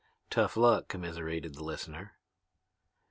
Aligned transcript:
"Tough 0.31 0.57
luck," 0.57 0.87
commiserated 0.87 1.53
the 1.53 1.63
listener. 1.63 2.13